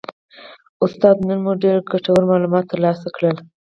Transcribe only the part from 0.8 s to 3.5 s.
استاده نن مو ډیر ګټور معلومات ترلاسه کړل